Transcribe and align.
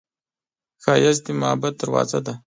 ښایست 0.83 1.23
د 1.25 1.27
محبت 1.41 1.73
دروازه 1.81 2.19
ده 2.25 2.33